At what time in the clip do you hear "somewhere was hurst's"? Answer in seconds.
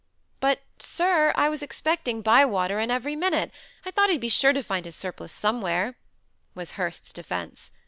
5.31-7.13